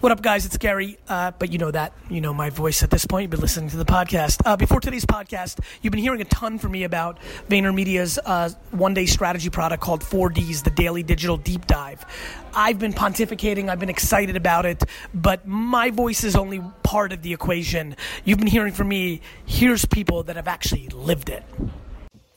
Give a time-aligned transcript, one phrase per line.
[0.00, 0.46] What up, guys?
[0.46, 1.92] It's Gary, uh, but you know that.
[2.08, 3.24] You know my voice at this point.
[3.24, 4.40] You've been listening to the podcast.
[4.46, 7.18] Uh, before today's podcast, you've been hearing a ton from me about
[7.50, 12.06] VaynerMedia's uh, one day strategy product called 4Ds, the Daily Digital Deep Dive.
[12.54, 14.82] I've been pontificating, I've been excited about it,
[15.12, 17.94] but my voice is only part of the equation.
[18.24, 19.20] You've been hearing from me.
[19.44, 21.44] Here's people that have actually lived it.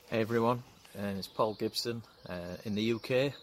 [0.09, 0.63] Hey everyone,
[0.99, 3.33] uh, it's Paul Gibson uh, in the UK,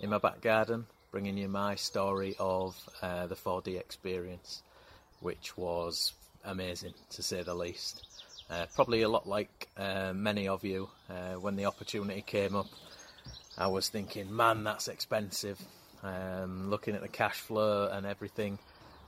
[0.00, 4.62] in my back garden bringing you my story of uh, the 4D experience,
[5.20, 8.02] which was amazing to say the least.
[8.50, 12.66] Uh, probably a lot like uh, many of you, uh, when the opportunity came up,
[13.58, 15.60] I was thinking, man, that's expensive.
[16.02, 18.58] Um, looking at the cash flow and everything,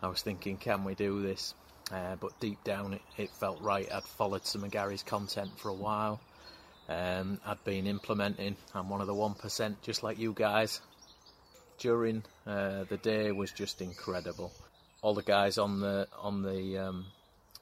[0.02, 1.54] I was thinking, can we do this?
[1.90, 3.90] Uh, but deep down, it, it, felt right.
[3.90, 6.20] I'd followed some of Gary's content for a while.
[6.86, 8.56] Um, I'd been implementing.
[8.74, 10.80] I'm one of the 1%, just like you guys
[11.78, 14.52] during uh, the day was just incredible.
[15.02, 17.06] All the guys on the on the um,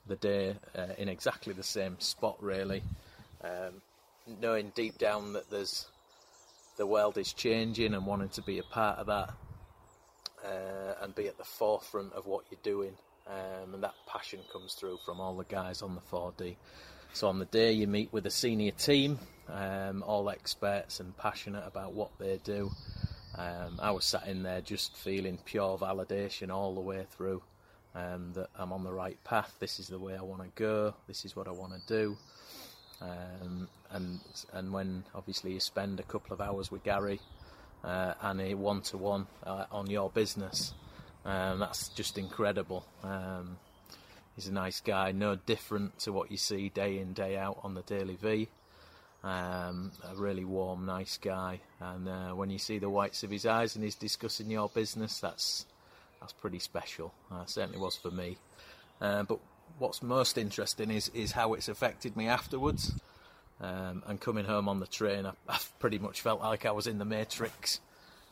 [0.06, 2.82] the day uh, in exactly the same spot, really,
[3.42, 3.82] um,
[4.40, 5.86] knowing deep down that there's
[6.76, 9.30] the world is changing and wanting to be a part of that
[10.44, 12.96] uh, and be at the forefront of what you're doing.
[13.26, 16.56] Um, and that passion comes through from all the guys on the 4D.
[17.12, 21.64] So on the day you meet with a senior team, um, all experts and passionate
[21.66, 22.70] about what they do.
[23.36, 27.42] Um, I was sat in there just feeling pure validation all the way through
[27.94, 29.54] um, that I'm on the right path.
[29.58, 30.94] This is the way I want to go.
[31.06, 32.16] This is what I want to do.
[33.00, 34.20] Um, and
[34.52, 37.20] and when obviously you spend a couple of hours with Gary
[37.82, 40.74] uh, and a one to one on your business,
[41.24, 42.84] um, that's just incredible.
[43.02, 43.56] Um,
[44.36, 47.74] he's a nice guy, no different to what you see day in day out on
[47.74, 48.48] the Daily V.
[49.24, 53.46] Um, a really warm, nice guy, and uh, when you see the whites of his
[53.46, 55.64] eyes and he's discussing your business, that's
[56.20, 57.14] that's pretty special.
[57.30, 58.36] Uh, certainly was for me.
[59.00, 59.38] Uh, but
[59.78, 62.92] what's most interesting is is how it's affected me afterwards.
[63.60, 66.88] Um, and coming home on the train, I, I, pretty much felt like I was
[66.88, 67.78] in the Matrix.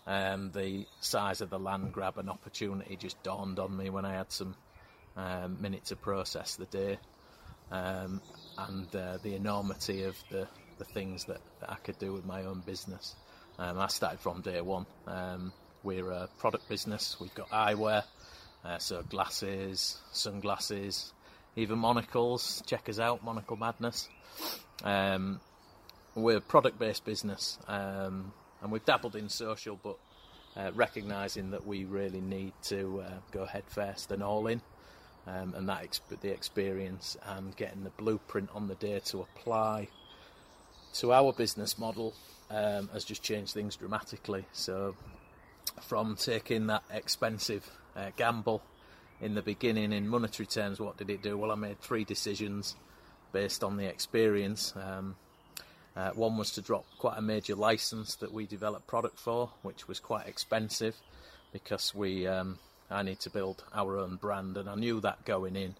[0.07, 4.15] Um, the size of the land grab and opportunity just dawned on me when I
[4.15, 4.57] had some
[5.17, 6.99] um, minute to process the day,
[7.71, 8.21] um,
[8.59, 10.49] and uh, the enormity of the
[10.81, 13.15] the things that, that I could do with my own business.
[13.59, 14.87] Um, I started from day one.
[15.07, 15.53] Um,
[15.83, 17.19] we're a product business.
[17.21, 18.03] We've got eyewear,
[18.65, 21.13] uh, so glasses, sunglasses,
[21.57, 22.63] even monocles.
[22.67, 24.09] Check us out, Monocle Madness.
[24.83, 25.41] Um,
[26.15, 29.99] we're a product-based business, um, and we've dabbled in social, but
[30.57, 34.63] uh, recognizing that we really need to uh, go head first and all in.
[35.27, 39.89] Um, and that exp- the experience and getting the blueprint on the day to apply
[40.95, 42.15] to our business model
[42.51, 44.47] um, has just changed things dramatically.
[44.53, 44.97] So,
[45.83, 48.63] from taking that expensive uh, gamble
[49.21, 51.37] in the beginning in monetary terms, what did it do?
[51.37, 52.77] Well, I made three decisions
[53.33, 54.75] based on the experience.
[54.77, 55.17] Um,
[55.97, 59.89] uh, one was to drop quite a major license that we developed product for, which
[59.89, 60.97] was quite expensive
[61.53, 62.59] because we um,
[62.91, 65.75] I need to build our own brand, and I knew that going in.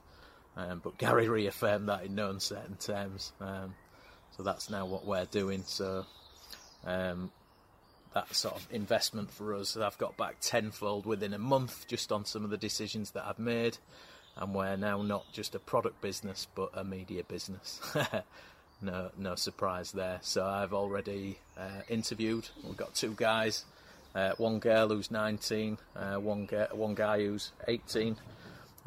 [0.57, 3.33] Um, but Gary reaffirmed that in no uncertain terms.
[3.41, 3.75] Um,
[4.37, 5.63] so that's now what we're doing.
[5.67, 6.07] So
[6.85, 7.31] um,
[8.15, 12.25] that sort of investment for us, I've got back tenfold within a month just on
[12.25, 13.79] some of the decisions that I've made.
[14.37, 17.81] And we're now not just a product business, but a media business.
[18.83, 20.19] no, no surprise there.
[20.23, 22.49] So I've already uh, interviewed.
[22.65, 23.65] We've got two guys,
[24.15, 28.17] uh, one girl who's 19, uh, one, ge- one guy who's 18.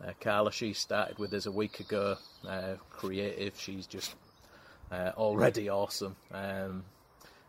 [0.01, 2.17] Uh, Carla, she started with us a week ago.
[2.47, 4.15] Uh, creative, she's just
[4.91, 6.83] uh, already awesome, um,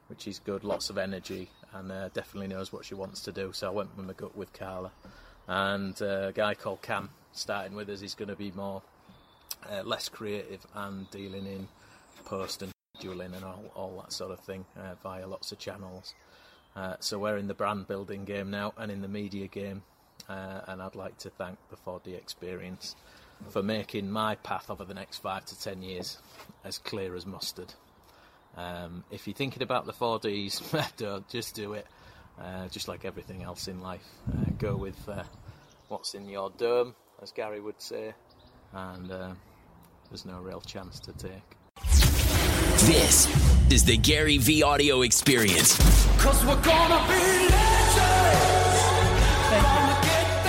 [0.08, 0.64] which is good.
[0.64, 3.52] Lots of energy and uh, definitely knows what she wants to do.
[3.52, 4.92] So I went with my gut with Carla,
[5.46, 8.00] and uh, a guy called Cam starting with us.
[8.00, 8.82] He's going to be more
[9.70, 11.68] uh, less creative and dealing in
[12.24, 16.14] post and scheduling and all, all that sort of thing uh, via lots of channels.
[16.76, 19.82] Uh, so we're in the brand building game now and in the media game,
[20.28, 22.96] and I'd like to thank the 4D experience
[23.48, 26.18] for making my path over the next five to ten years
[26.64, 27.72] as clear as mustard.
[28.56, 31.86] Um, if you're thinking about the 4Ds, don't just do it.
[32.40, 35.22] Uh, just like everything else in life, uh, go with uh,
[35.88, 38.12] what's in your dome, as Gary would say,
[38.72, 39.32] and uh,
[40.10, 41.30] there's no real chance to take.
[42.86, 43.28] This
[43.70, 45.78] is the Gary V audio experience.
[46.18, 47.46] Cause we're gonna be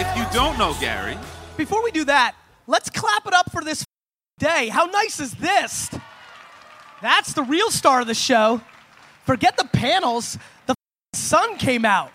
[0.01, 1.17] If you don't know Gary,
[1.55, 2.35] before we do that,
[2.67, 3.85] Let's clap it up for this
[4.39, 4.67] day.
[4.69, 5.89] How nice is this?
[7.01, 8.61] That's the real star of the show.
[9.25, 10.75] Forget the panels, the
[11.13, 12.11] sun came out.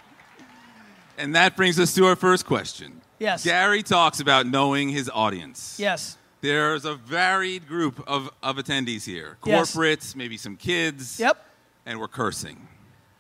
[1.19, 3.01] And that brings us to our first question.
[3.19, 3.45] Yes.
[3.45, 5.77] Gary talks about knowing his audience.
[5.79, 6.17] Yes.
[6.41, 9.37] There's a varied group of, of attendees here.
[9.45, 9.77] Yes.
[9.77, 11.21] Corporates, maybe some kids.
[11.21, 11.45] Yep.
[11.85, 12.67] And we're cursing.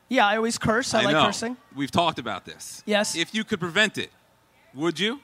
[0.09, 0.94] Yeah, I always curse.
[0.94, 1.26] I, like know.
[1.26, 1.56] cursing.
[1.76, 2.83] We've talked about this.
[2.87, 3.15] Yes.
[3.15, 4.11] If you could prevent it,
[4.75, 5.21] would you?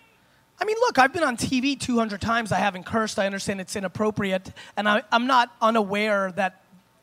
[0.58, 2.50] I mean, look, I've been on TV 200 times.
[2.50, 3.18] I haven't cursed.
[3.18, 4.52] I understand it's inappropriate.
[4.76, 6.62] And I, I'm not unaware that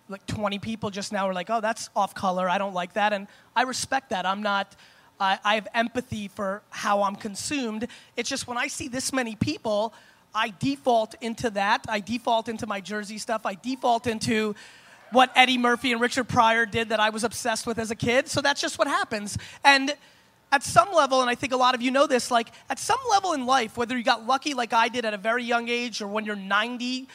[0.09, 2.49] like 20 people just now are like, oh, that's off color.
[2.49, 3.13] I don't like that.
[3.13, 4.25] And I respect that.
[4.25, 4.75] I'm not,
[5.19, 7.87] I, I have empathy for how I'm consumed.
[8.17, 9.93] It's just when I see this many people,
[10.33, 11.85] I default into that.
[11.87, 13.45] I default into my Jersey stuff.
[13.45, 14.55] I default into
[15.11, 18.27] what Eddie Murphy and Richard Pryor did that I was obsessed with as a kid.
[18.27, 19.37] So that's just what happens.
[19.63, 19.93] And
[20.53, 22.99] at some level, and I think a lot of you know this, like at some
[23.09, 25.99] level in life, whether you got lucky like I did at a very young age
[25.99, 27.07] or when you're 90,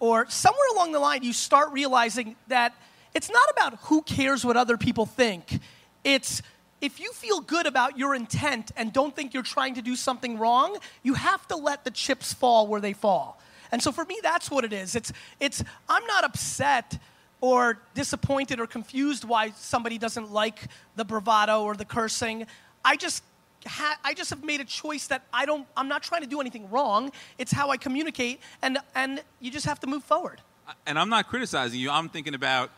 [0.00, 2.74] or somewhere along the line, you start realizing that
[3.12, 5.60] it's not about who cares what other people think.
[6.04, 6.40] It's
[6.80, 10.38] if you feel good about your intent and don't think you're trying to do something
[10.38, 13.38] wrong, you have to let the chips fall where they fall.
[13.72, 14.96] And so for me, that's what it is.
[14.96, 16.98] It's, it's I'm not upset
[17.42, 22.46] or disappointed or confused why somebody doesn't like the bravado or the cursing.
[22.86, 23.22] I just
[23.66, 26.40] ha- I just have made a choice that I don't I'm not trying to do
[26.40, 27.10] anything wrong.
[27.36, 30.40] It's how I communicate and and you just have to move forward.
[30.86, 31.90] And I'm not criticizing you.
[31.90, 32.70] I'm thinking about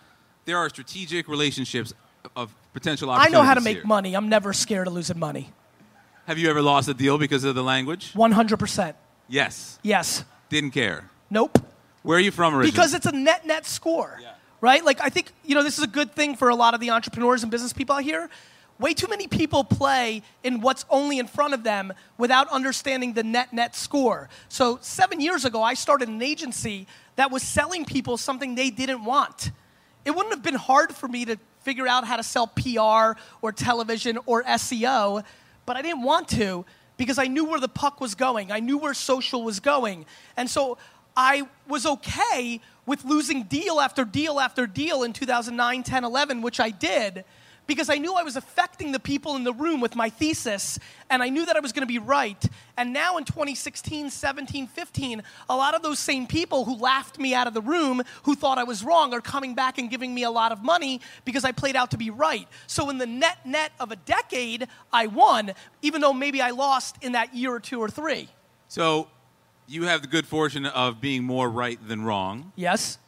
[0.46, 1.92] there are strategic relationships
[2.34, 3.34] of potential opportunities.
[3.34, 3.86] I know how to make here.
[3.86, 4.14] money.
[4.14, 5.52] I'm never scared of losing money.
[6.26, 8.12] Have you ever lost a deal because of the language?
[8.12, 8.94] 100%.
[9.28, 9.78] Yes.
[9.82, 10.24] Yes.
[10.50, 11.08] Didn't care.
[11.30, 11.58] Nope.
[12.02, 12.70] Where are you from originally?
[12.70, 14.20] Because it's a net net score.
[14.60, 14.84] Right?
[14.84, 16.90] Like I think, you know, this is a good thing for a lot of the
[16.90, 18.28] entrepreneurs and business people out here.
[18.78, 23.24] Way too many people play in what's only in front of them without understanding the
[23.24, 24.28] net net score.
[24.48, 26.86] So, 7 years ago I started an agency
[27.16, 29.50] that was selling people something they didn't want.
[30.04, 33.52] It wouldn't have been hard for me to figure out how to sell PR or
[33.52, 35.24] television or SEO,
[35.66, 36.64] but I didn't want to
[36.96, 38.52] because I knew where the puck was going.
[38.52, 40.06] I knew where social was going.
[40.36, 40.78] And so
[41.16, 46.60] I was okay with losing deal after deal after deal in 2009, 10, 11, which
[46.60, 47.24] I did
[47.68, 50.78] because I knew I was affecting the people in the room with my thesis
[51.10, 52.42] and I knew that I was going to be right.
[52.76, 57.34] And now in 2016, 17, 15, a lot of those same people who laughed me
[57.34, 60.22] out of the room, who thought I was wrong, are coming back and giving me
[60.24, 62.48] a lot of money because I played out to be right.
[62.66, 66.96] So in the net net of a decade, I won, even though maybe I lost
[67.02, 68.30] in that year or two or three.
[68.68, 69.08] So
[69.66, 72.52] you have the good fortune of being more right than wrong.
[72.56, 72.98] Yes,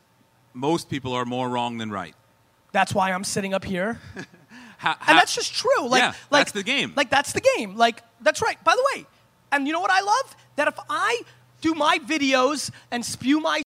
[0.52, 2.14] Most people are more wrong than right.
[2.72, 3.98] that's why I'm sitting up here.
[4.80, 5.88] How, and that's just true.
[5.88, 6.94] Like, Yeah, like that's the game.
[6.96, 7.76] Like that's the game.
[7.76, 8.56] Like that's right.
[8.64, 9.04] By the way,
[9.52, 10.36] and you know what I love?
[10.56, 11.20] That if I
[11.60, 13.60] do my videos and spew my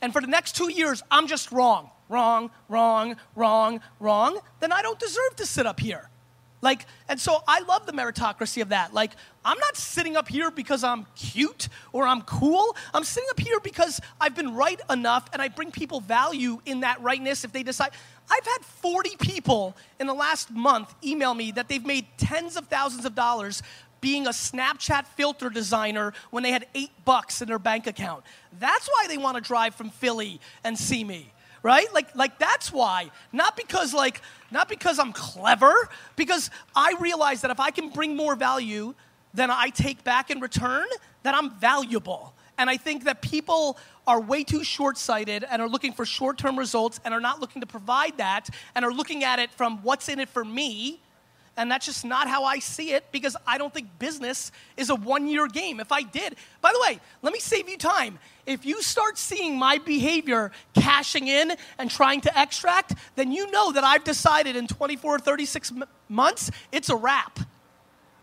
[0.00, 4.80] and for the next two years I'm just wrong, wrong, wrong, wrong, wrong, then I
[4.80, 6.08] don't deserve to sit up here.
[6.64, 8.94] Like, and so I love the meritocracy of that.
[8.94, 9.12] Like,
[9.44, 12.74] I'm not sitting up here because I'm cute or I'm cool.
[12.94, 16.80] I'm sitting up here because I've been right enough and I bring people value in
[16.80, 17.90] that rightness if they decide.
[18.30, 22.66] I've had 40 people in the last month email me that they've made tens of
[22.68, 23.62] thousands of dollars
[24.00, 28.24] being a Snapchat filter designer when they had eight bucks in their bank account.
[28.58, 31.33] That's why they want to drive from Philly and see me
[31.64, 31.92] right?
[31.92, 33.10] Like like that's why.
[33.32, 34.20] Not because like
[34.52, 35.74] not because i'm clever
[36.14, 38.94] because i realize that if i can bring more value
[39.32, 40.86] than i take back in return
[41.24, 42.32] that i'm valuable.
[42.56, 47.00] And i think that people are way too short-sighted and are looking for short-term results
[47.04, 50.20] and are not looking to provide that and are looking at it from what's in
[50.20, 51.00] it for me
[51.56, 54.94] and that's just not how I see it because I don't think business is a
[54.94, 55.80] one year game.
[55.80, 58.18] If I did, by the way, let me save you time.
[58.46, 63.72] If you start seeing my behavior cashing in and trying to extract, then you know
[63.72, 67.38] that I've decided in 24 or 36 m- months, it's a wrap.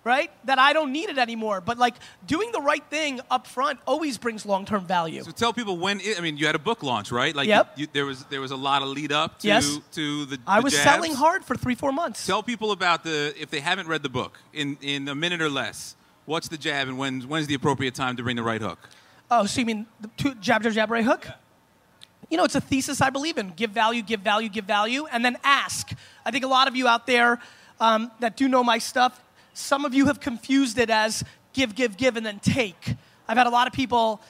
[0.03, 0.31] Right?
[0.45, 1.61] That I don't need it anymore.
[1.61, 1.93] But like
[2.25, 5.23] doing the right thing up front always brings long term value.
[5.23, 5.99] So tell people when.
[6.01, 7.35] It, I mean, you had a book launch, right?
[7.35, 7.73] Like, Yep.
[7.77, 9.77] you, there was there was a lot of lead up to Yes.
[9.91, 10.37] to the.
[10.37, 10.45] Jab.
[10.47, 10.83] I the was jabs.
[10.83, 12.25] selling hard for three, four months.
[12.25, 15.49] Tell people about the if they haven't read the book in in a minute or
[15.51, 15.95] less.
[16.25, 18.79] What's the jab and when when's the appropriate time to bring the right hook?
[19.29, 21.27] Oh, so you mean the two, jab, jab, jab, right hook?
[22.29, 23.49] You know, it's a thesis I believe in.
[23.55, 25.91] Give value, give value, give value, and then ask.
[26.25, 27.39] I think a lot of you out there
[27.79, 29.21] um, that do know my stuff,
[29.53, 32.95] some of you have confused it as give, give, give, and then take.
[33.27, 34.21] I've had a lot of people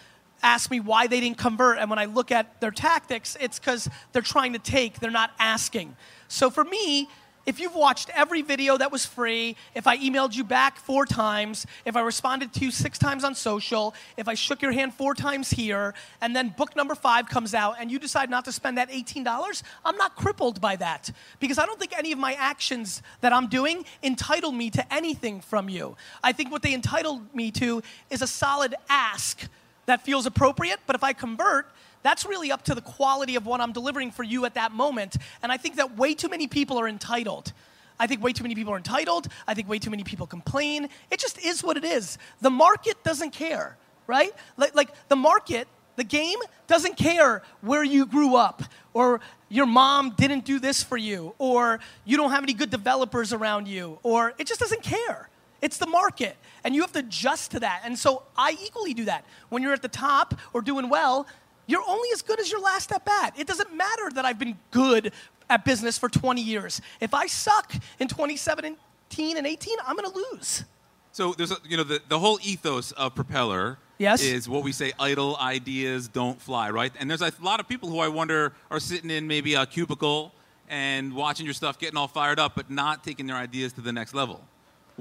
[0.43, 3.87] ask me why they didn't convert, and when I look at their tactics, it's because
[4.11, 5.95] they're trying to take, they're not asking.
[6.27, 7.09] So for me,
[7.45, 11.65] if you've watched every video that was free, if I emailed you back four times,
[11.85, 15.15] if I responded to you six times on social, if I shook your hand four
[15.15, 18.77] times here, and then book number five comes out and you decide not to spend
[18.77, 23.01] that $18, I'm not crippled by that because I don't think any of my actions
[23.21, 25.95] that I'm doing entitle me to anything from you.
[26.23, 29.47] I think what they entitled me to is a solid ask
[29.87, 31.67] that feels appropriate, but if I convert,
[32.03, 35.17] that's really up to the quality of what I'm delivering for you at that moment.
[35.43, 37.53] And I think that way too many people are entitled.
[37.99, 39.27] I think way too many people are entitled.
[39.47, 40.89] I think way too many people complain.
[41.11, 42.17] It just is what it is.
[42.41, 43.77] The market doesn't care,
[44.07, 44.31] right?
[44.57, 45.67] Like, like the market,
[45.97, 50.97] the game doesn't care where you grew up or your mom didn't do this for
[50.97, 55.29] you or you don't have any good developers around you or it just doesn't care.
[55.61, 57.83] It's the market, and you have to adjust to that.
[57.85, 59.25] And so I equally do that.
[59.49, 61.27] When you're at the top or doing well,
[61.71, 63.33] you're only as good as your last at bat.
[63.37, 65.13] It doesn't matter that I've been good
[65.49, 66.81] at business for 20 years.
[66.99, 70.65] If I suck in 2017 and 18, I'm going to lose.
[71.13, 74.23] So there's a, you know the, the whole ethos of Propeller Yes.
[74.23, 76.91] is what we say idle ideas don't fly, right?
[76.99, 80.33] And there's a lot of people who I wonder are sitting in maybe a cubicle
[80.69, 83.91] and watching your stuff, getting all fired up, but not taking their ideas to the
[83.93, 84.43] next level.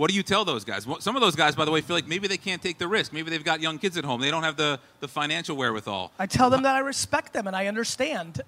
[0.00, 0.87] What do you tell those guys?
[1.00, 3.12] Some of those guys, by the way, feel like maybe they can't take the risk.
[3.12, 4.23] Maybe they've got young kids at home.
[4.23, 6.11] They don't have the, the financial wherewithal.
[6.19, 8.40] I tell them that I respect them and I understand.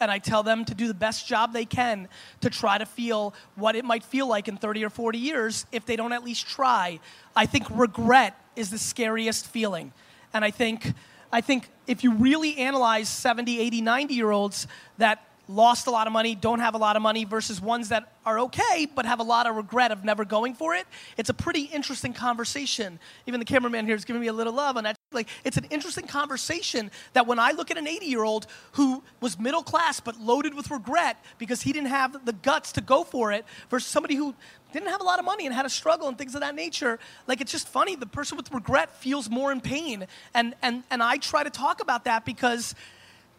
[0.00, 2.08] And I tell them to do the best job they can
[2.42, 5.86] to try to feel what it might feel like in 30 or 40 years if
[5.86, 7.00] they don't at least try.
[7.34, 9.94] I think regret is the scariest feeling.
[10.34, 10.92] And I think,
[11.32, 14.66] I think if you really analyze 70, 80, 90 year olds
[14.98, 18.12] that lost a lot of money, don't have a lot of money, versus ones that
[18.26, 20.86] are okay but have a lot of regret of never going for it,
[21.16, 22.98] it's a pretty interesting conversation.
[23.26, 24.96] Even the cameraman here is giving me a little love on that.
[25.10, 29.02] Like, it's an interesting conversation that when I look at an 80 year old who
[29.20, 33.04] was middle class but loaded with regret because he didn't have the guts to go
[33.04, 34.34] for it, versus somebody who
[34.72, 36.98] didn't have a lot of money and had a struggle and things of that nature,
[37.26, 37.96] like, it's just funny.
[37.96, 40.06] The person with regret feels more in pain.
[40.34, 42.74] And, and, and I try to talk about that because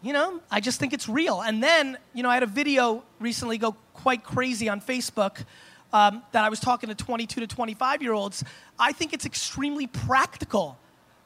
[0.02, 1.40] you know, I just think it's real.
[1.42, 5.44] And then, you know, I had a video recently go quite crazy on Facebook
[5.92, 8.44] um, that I was talking to 22 to 25 year olds.
[8.78, 10.78] I think it's extremely practical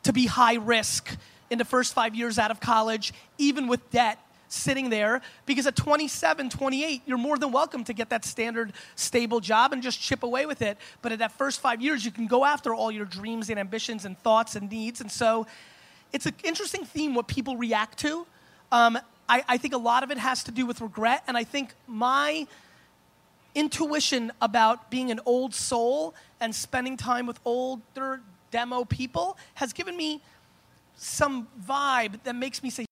[0.03, 1.17] to be high risk
[1.51, 5.77] in the first five years out of college, even with debt sitting there, because at
[5.77, 10.23] 27, 28, you're more than welcome to get that standard, stable job and just chip
[10.23, 10.79] away with it.
[11.03, 14.05] But at that first five years, you can go after all your dreams and ambitions
[14.05, 15.01] and thoughts and needs.
[15.01, 15.47] And so
[16.13, 18.27] it's an interesting theme what people react to.
[18.75, 21.45] Um, I, I think a lot of it has to do with regret, and I
[21.45, 22.49] think my
[23.55, 29.97] intuition about being an old soul and spending time with older demo people has given
[29.97, 30.21] me
[30.97, 32.85] some vibe that makes me say,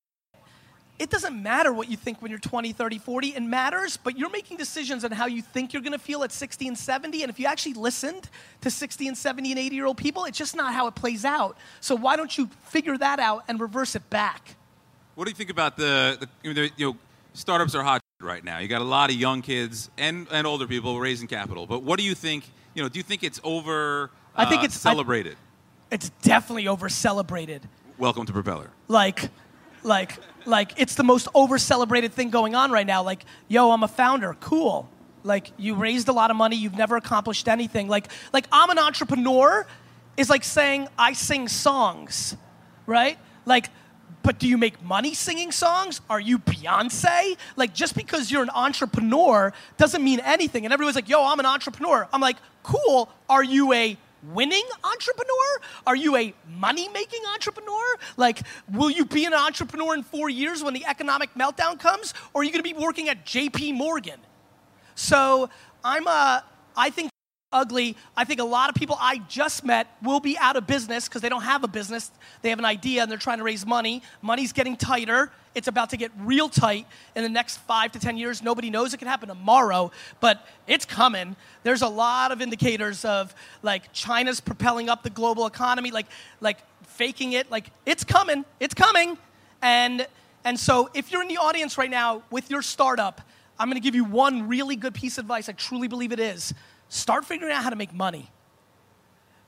[1.01, 3.29] it doesn't matter what you think when you're 20, 30, 40.
[3.31, 6.69] It matters, but you're making decisions on how you think you're to feel at 60
[6.69, 7.23] and 70.
[7.25, 8.29] And if you actually listened
[8.61, 11.25] to 60 and 70 and 80 year old people, it's just not how it plays
[11.25, 11.57] out.
[11.81, 14.55] So why don't you figure that out and reverse it back?
[15.15, 16.97] What do you think about the, the you know,
[17.35, 18.59] startups are hot right now.
[18.59, 21.67] You got a lot of young kids and, and older people raising capital.
[21.67, 22.49] But what do you think?
[22.75, 24.11] You know, do you think it's over?
[24.37, 25.37] I think uh, it's- I- celebrated.
[25.91, 27.69] It's definitely over celebrated.
[27.99, 28.71] Welcome to Propeller.
[28.89, 29.29] like
[29.83, 30.17] like
[30.47, 33.89] like it's the most over celebrated thing going on right now like yo i'm a
[33.89, 34.89] founder cool
[35.25, 38.79] like you raised a lot of money you've never accomplished anything like like i'm an
[38.79, 39.67] entrepreneur
[40.17, 42.37] is like saying i sing songs
[42.87, 43.69] right like
[44.23, 46.01] but do you make money singing songs?
[46.09, 47.37] Are you Beyonce?
[47.57, 50.65] Like, just because you're an entrepreneur doesn't mean anything.
[50.65, 52.09] And everyone's like, yo, I'm an entrepreneur.
[52.13, 53.09] I'm like, cool.
[53.29, 53.97] Are you a
[54.33, 55.61] winning entrepreneur?
[55.87, 57.97] Are you a money making entrepreneur?
[58.17, 62.15] Like, will you be an entrepreneur in four years when the economic meltdown comes?
[62.33, 64.21] Or are you going to be working at JP Morgan?
[64.95, 65.51] So
[65.85, 66.45] I'm a,
[66.77, 67.12] I think
[67.53, 67.97] ugly.
[68.17, 71.23] I think a lot of people I just met will be out of business because
[71.23, 72.11] they don't have a business.
[72.43, 74.03] They have an idea and they're trying to raise money.
[74.23, 75.31] Money's getting tighter.
[75.55, 78.43] It's about to get real tight in the next five to 10 years.
[78.43, 79.91] Nobody knows it can happen tomorrow,
[80.21, 81.37] but it's coming.
[81.63, 86.07] There's a lot of indicators of like China's propelling up the global economy, like,
[86.41, 87.51] like faking it.
[87.51, 88.45] Like, it's coming.
[88.61, 89.19] It's coming.
[89.61, 90.07] And,
[90.45, 93.21] and so if you're in the audience right now with your startup,
[93.59, 95.49] I'm going to give you one really good piece of advice.
[95.49, 96.55] I truly believe it is.
[96.93, 98.29] Start figuring out how to make money.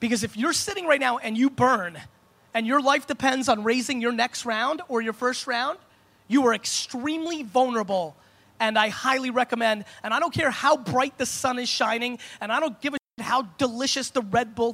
[0.00, 2.00] Because if you're sitting right now and you burn,
[2.54, 5.78] and your life depends on raising your next round or your first round,
[6.26, 8.16] you are extremely vulnerable.
[8.60, 12.50] And I highly recommend, and I don't care how bright the sun is shining, and
[12.50, 14.72] I don't give a shit how delicious the Red Bull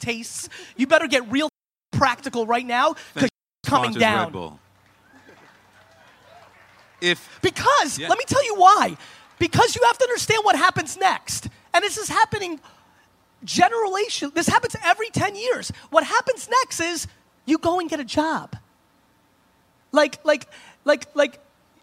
[0.00, 0.48] tastes.
[0.74, 1.50] You better get real
[1.92, 3.28] practical right now because
[3.66, 4.24] coming down.
[4.24, 4.60] Red Bull.
[7.02, 8.08] If Because Yeah.
[8.08, 8.96] let me tell you why.
[9.38, 11.48] because you have to understand what happens next.
[11.76, 12.58] And this is happening
[13.44, 14.32] generation.
[14.34, 15.70] This happens every 10 years.
[15.90, 17.06] What happens next is
[17.44, 18.56] you go and get a job.
[19.92, 20.48] Like, like,
[20.86, 21.38] like, like,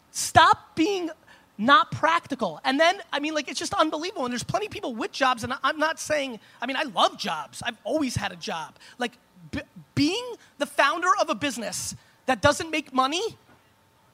[0.10, 1.12] stop being
[1.60, 2.60] not practical.
[2.66, 4.26] And then, I mean, like, it's just unbelievable.
[4.26, 7.20] And there's plenty of people with jobs, and I'm not saying, I mean, I love
[7.20, 7.62] jobs.
[7.64, 8.78] I've always had a job.
[8.98, 9.20] Like,
[9.52, 9.62] b-
[9.94, 10.26] being
[10.58, 11.96] the founder of a business
[12.26, 13.38] that doesn't make money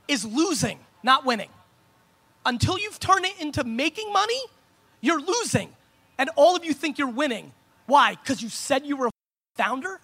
[0.10, 1.50] is losing, not winning.
[2.46, 4.42] Until you've turned it into making money,
[5.02, 5.70] you're losing.
[6.18, 7.54] And all of you think you're winning.
[7.86, 8.16] Why?
[8.16, 9.12] Because you said you were a
[9.56, 10.00] founder?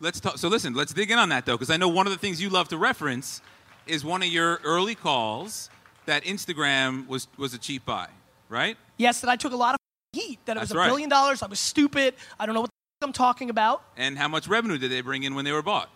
[0.00, 0.38] Let's talk.
[0.38, 2.42] So listen, let's dig in on that though, because I know one of the things
[2.42, 3.40] you love to reference
[3.86, 5.70] is one of your early calls
[6.06, 8.08] that Instagram was was a cheap buy,
[8.48, 8.76] right?
[8.96, 9.78] Yes, that I took a lot of
[10.12, 10.40] heat.
[10.46, 10.88] That it That's was a right.
[10.88, 11.42] billion dollars.
[11.42, 12.14] I was stupid.
[12.40, 12.70] I don't know what
[13.00, 13.82] the I'm talking about.
[13.96, 15.88] And how much revenue did they bring in when they were bought?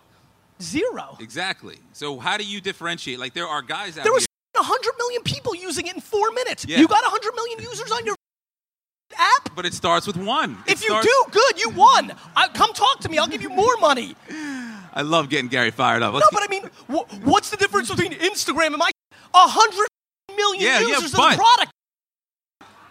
[0.61, 1.17] Zero.
[1.19, 1.77] Exactly.
[1.93, 3.19] So how do you differentiate?
[3.19, 4.26] Like there are guys out There was.
[4.57, 6.65] 100 million people using it in four minutes.
[6.67, 6.79] Yeah.
[6.79, 8.15] You got 100 million users on your
[9.17, 9.55] app?
[9.55, 10.57] But it starts with one.
[10.67, 12.11] It If you starts- do, good, you won.
[12.35, 13.17] I, come talk to me.
[13.17, 14.15] I'll give you more money.
[14.93, 16.11] I love getting Gary fired up.
[16.13, 18.89] No, Let's but I mean, wh- what's the difference between Instagram and my
[19.31, 19.87] 100
[20.35, 21.71] million Yeah, yeah, users of the product?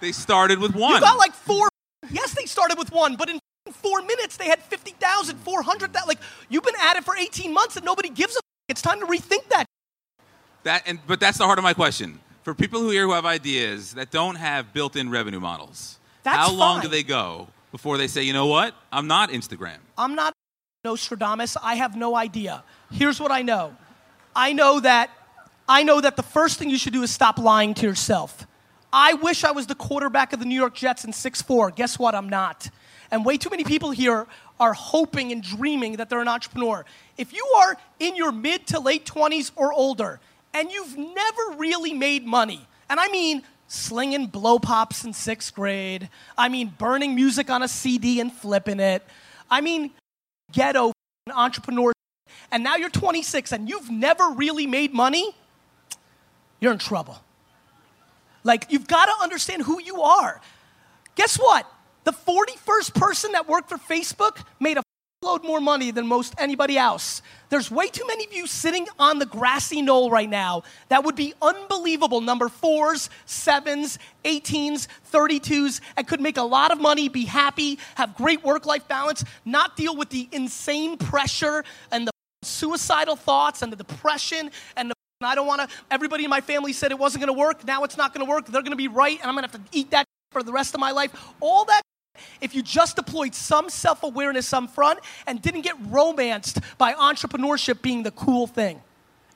[0.00, 0.94] they started with one.
[0.94, 1.68] You got like four.
[2.10, 3.40] Yes, they started with one, but in
[3.72, 6.06] four minutes they had 50,000, 400,000.
[6.06, 6.18] Like,
[6.48, 8.40] you've been at it for 18 months and nobody gives a.
[8.68, 9.64] It's time to rethink that.
[10.66, 12.18] That and but that's the heart of my question.
[12.42, 16.52] For people who here who have ideas that don't have built-in revenue models, That's how
[16.52, 16.86] long fine.
[16.86, 19.78] do they go before they say, you know what, I'm not Instagram?
[19.96, 20.32] I'm not
[20.84, 21.56] Nostradamus.
[21.62, 22.64] I have no idea.
[22.90, 23.76] Here's what I know.
[24.34, 25.10] I know that
[25.68, 28.44] I know that the first thing you should do is stop lying to yourself.
[28.92, 31.76] I wish I was the quarterback of the New York Jets in 6-4.
[31.76, 32.16] Guess what?
[32.16, 32.70] I'm not.
[33.12, 34.26] And way too many people here
[34.58, 36.84] are hoping and dreaming that they're an entrepreneur.
[37.16, 40.18] If you are in your mid to late 20s or older
[40.56, 46.08] and you've never really made money, and I mean slinging blow pops in sixth grade,
[46.38, 49.04] I mean burning music on a CD and flipping it,
[49.50, 49.90] I mean
[50.50, 50.92] ghetto
[51.30, 51.92] entrepreneur,
[52.50, 55.34] and now you're 26 and you've never really made money,
[56.58, 57.20] you're in trouble.
[58.42, 60.40] Like, you've got to understand who you are.
[61.16, 61.70] Guess what?
[62.04, 64.82] The 41st person that worked for Facebook made a
[65.44, 67.22] more money than most anybody else.
[67.48, 71.16] There's way too many of you sitting on the grassy knoll right now that would
[71.16, 77.24] be unbelievable number fours, sevens, 18s, 32s, and could make a lot of money, be
[77.24, 82.12] happy, have great work life balance, not deal with the insane pressure and the
[82.42, 85.76] suicidal thoughts and the depression and the I don't want to.
[85.90, 87.64] Everybody in my family said it wasn't going to work.
[87.64, 88.44] Now it's not going to work.
[88.46, 90.52] They're going to be right, and I'm going to have to eat that for the
[90.52, 91.10] rest of my life.
[91.40, 91.80] All that.
[92.40, 97.82] If you just deployed some self awareness up front and didn't get romanced by entrepreneurship
[97.82, 98.80] being the cool thing.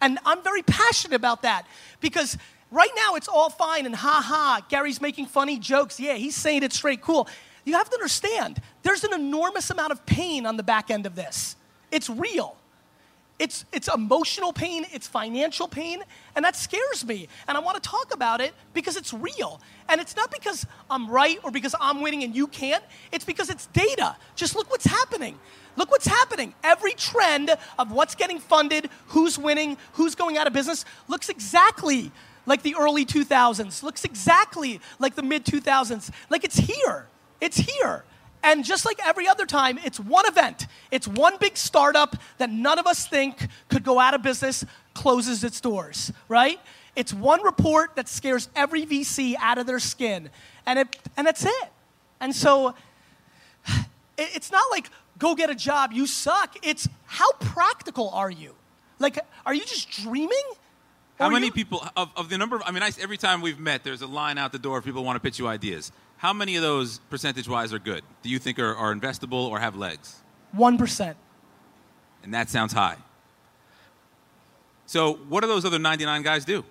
[0.00, 1.66] And I'm very passionate about that
[2.00, 2.38] because
[2.70, 6.00] right now it's all fine and ha ha, Gary's making funny jokes.
[6.00, 7.28] Yeah, he's saying it straight cool.
[7.64, 11.14] You have to understand, there's an enormous amount of pain on the back end of
[11.14, 11.56] this.
[11.90, 12.56] It's real.
[13.40, 16.02] It's, it's emotional pain, it's financial pain,
[16.36, 17.26] and that scares me.
[17.48, 19.62] And I want to talk about it because it's real.
[19.88, 23.48] And it's not because I'm right or because I'm winning and you can't, it's because
[23.48, 24.14] it's data.
[24.36, 25.38] Just look what's happening.
[25.76, 26.52] Look what's happening.
[26.62, 32.12] Every trend of what's getting funded, who's winning, who's going out of business, looks exactly
[32.44, 36.10] like the early 2000s, looks exactly like the mid 2000s.
[36.28, 37.06] Like it's here.
[37.40, 38.04] It's here.
[38.42, 40.66] And just like every other time, it's one event.
[40.90, 45.44] It's one big startup that none of us think could go out of business, closes
[45.44, 46.58] its doors, right?
[46.96, 50.30] It's one report that scares every VC out of their skin.
[50.66, 51.68] And, it, and that's it.
[52.20, 52.68] And so
[54.16, 56.56] it- it's not like go get a job, you suck.
[56.62, 58.54] It's how practical are you?
[58.98, 60.42] Like, are you just dreaming?
[61.20, 63.42] How Or many you- people of, of the number of I mean I, every time
[63.42, 65.92] we've met there's a line out the door if people want to pitch you ideas.
[66.16, 68.02] How many of those percentage wise are good?
[68.22, 70.16] Do you think are, are investable or have legs?
[70.56, 71.14] 1%.
[72.22, 72.96] And that sounds high.
[74.86, 76.64] So what do those other 99 guys do?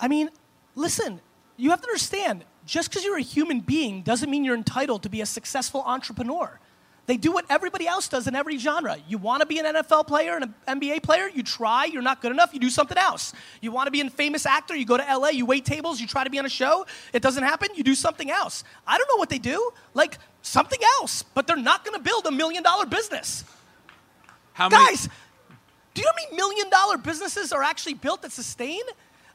[0.00, 0.30] I mean,
[0.74, 1.20] listen,
[1.56, 5.08] you have to understand just because you're a human being doesn't mean you're entitled to
[5.08, 6.58] be a successful entrepreneur.
[7.06, 8.96] They do what everybody else does in every genre.
[9.06, 12.20] You want to be an NFL player and an NBA player, you try, you're not
[12.20, 13.32] good enough, you do something else.
[13.60, 16.08] You want to be a famous actor, you go to LA, you wait tables, you
[16.08, 18.64] try to be on a show, it doesn't happen, you do something else.
[18.86, 22.26] I don't know what they do, like something else, but they're not going to build
[22.26, 23.44] a million dollar business.
[24.52, 25.08] How many Guys,
[25.94, 28.82] do you know how many million dollar businesses are actually built that sustain?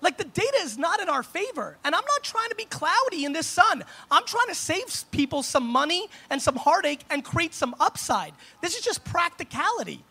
[0.01, 1.77] Like the data is not in our favor.
[1.83, 3.83] And I'm not trying to be cloudy in this sun.
[4.09, 8.33] I'm trying to save people some money and some heartache and create some upside.
[8.61, 10.03] This is just practicality.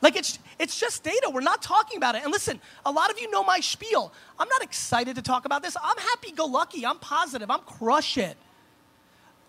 [0.00, 1.30] Like it's it's just data.
[1.32, 2.22] We're not talking about it.
[2.22, 4.12] And listen, a lot of you know my spiel.
[4.38, 5.76] I'm not excited to talk about this.
[5.82, 6.86] I'm happy go lucky.
[6.86, 7.50] I'm positive.
[7.50, 8.36] I'm crush it.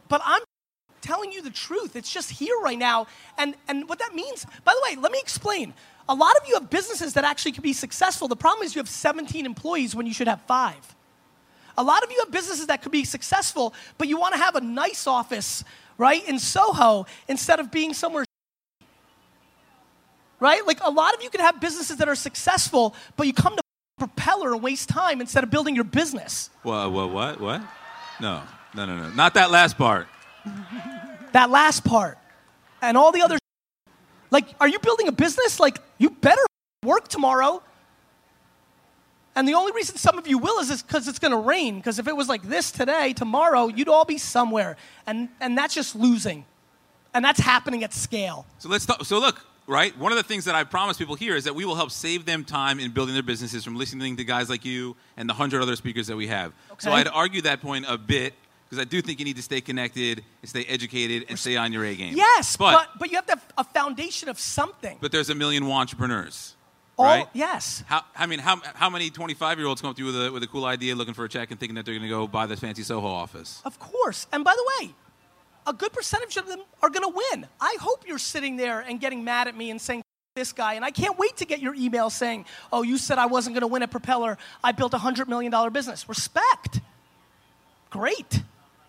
[0.08, 0.42] But I'm
[1.02, 1.96] telling you the truth.
[1.96, 3.08] It's just here right now.
[3.38, 5.74] And and what that means, by the way, let me explain.
[6.10, 8.28] A lot of you have businesses that actually can be successful.
[8.28, 10.96] The problem is you have 17 employees when you should have 5.
[11.78, 14.56] A lot of you have businesses that could be successful, but you want to have
[14.56, 15.64] a nice office,
[15.98, 18.26] right, in Soho instead of being somewhere
[20.40, 20.66] right?
[20.66, 23.62] Like a lot of you can have businesses that are successful, but you come to
[23.98, 26.50] propeller and waste time instead of building your business.
[26.64, 26.92] What?
[26.92, 27.12] What?
[27.12, 27.42] What?
[27.42, 27.62] What?
[28.22, 28.42] No,
[28.74, 29.10] no, no, no.
[29.12, 30.08] Not that last part.
[31.34, 32.18] That last part.
[32.82, 33.39] And all the other
[34.32, 35.60] like are you building a business?
[35.60, 36.42] Like you better
[36.84, 37.62] work tomorrow.
[39.36, 41.78] And the only reason some of you will is because it's going to rain.
[41.78, 44.76] Because if it was like this today, tomorrow, you'd all be somewhere.
[45.08, 46.46] And, and that's just losing.
[47.14, 48.46] And that's happening at scale.
[48.58, 49.06] So let's talk.
[49.06, 49.98] So look, right?
[49.98, 52.26] One of the things that I promise people here is that we will help save
[52.26, 55.62] them time in building their businesses from listening to guys like you and the hundred
[55.62, 56.52] other speakers that we have.
[56.80, 58.34] So I'd argue that point a bit
[58.70, 61.74] because I do think you need to stay connected and stay educated and stay on
[61.74, 62.16] your A game.
[62.16, 64.98] Yes, but but, but you have to have a foundation of something.
[65.02, 66.56] but there's a million entrepreneurs,
[66.98, 67.28] All- right?
[67.34, 67.84] Yes.
[67.88, 70.32] How, I mean, how, how many 25 year olds come up to you with a,
[70.32, 72.28] with a cool idea, looking for a check, and thinking that they're going to go
[72.28, 73.62] buy this fancy Soho office?
[73.66, 74.28] Of course.
[74.32, 74.94] And by the way,
[75.66, 77.48] a good percentage of them are going to win.
[77.60, 80.04] I hope you're sitting there and getting mad at me and saying,
[80.36, 83.26] this guy, and I can't wait to get your email saying, oh, you said I
[83.26, 84.38] wasn't going to win at Propeller.
[84.64, 86.08] I built a $100 million business.
[86.08, 86.80] Respect.
[87.90, 88.44] Great.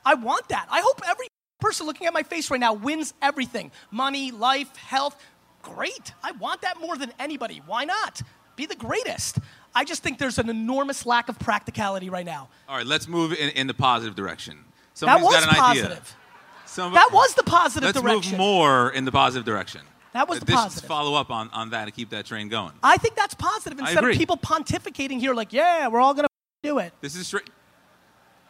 [0.04, 0.66] I want that.
[0.70, 1.26] I hope every
[1.60, 5.20] person looking at my face right now wins everything money, life, health.
[5.62, 6.14] Great.
[6.22, 7.60] I want that more than anybody.
[7.66, 8.22] Why not?
[8.56, 9.38] Be the greatest.
[9.74, 12.48] I just think there's an enormous lack of practicality right now.
[12.68, 14.56] All right, let's move in, in the positive direction.
[14.56, 15.82] That Somebody's was got an idea.
[15.84, 16.16] positive.
[16.94, 18.32] That was the positive Let's direction.
[18.32, 19.82] move more in the positive direction.
[20.12, 20.88] That was the this positive.
[20.88, 22.72] Follow up on, on that and keep that train going.
[22.82, 26.68] I think that's positive instead of people pontificating here like, yeah, we're all going to
[26.68, 26.92] do it.
[27.00, 27.48] This is straight.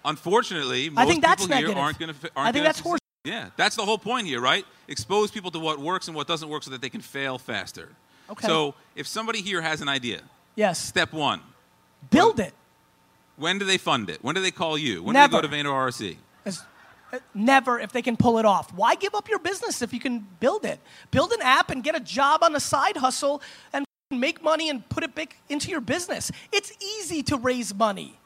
[0.05, 2.31] Unfortunately, most I think that's people here aren't going to.
[2.37, 4.65] I think that's horse- Yeah, that's the whole point here, right?
[4.89, 7.91] Expose people to what works and what doesn't work, so that they can fail faster.
[8.31, 8.47] Okay.
[8.47, 10.23] So, if somebody here has an idea,
[10.57, 10.79] Yes.
[10.79, 11.41] step one:
[12.11, 12.55] Build it.
[13.37, 14.23] when do they fund it?
[14.25, 15.03] When do they call you?
[15.03, 15.37] When do Never.
[15.43, 16.17] they go to Vayner RSC?
[16.47, 16.65] As-
[17.13, 18.73] uh, Never if they can pull it off.
[18.73, 20.79] Why give up your business if you can build it?
[21.11, 24.89] Build an app and get a job on the side hustle and make money and
[24.89, 26.31] put it back into your business.
[26.53, 28.17] It's easy to raise money.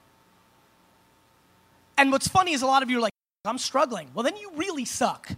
[1.97, 3.13] And what's funny is a lot of you are like,
[3.45, 4.11] I'm struggling.
[4.15, 5.29] Well, then you really suck.
[5.29, 5.37] The